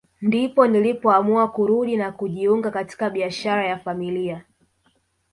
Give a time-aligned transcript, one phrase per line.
[0.21, 4.45] Ndipo nilipoamua kurudi na kujiunga katika biashara ya familia